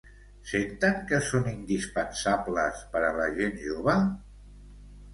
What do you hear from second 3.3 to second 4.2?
gent jove?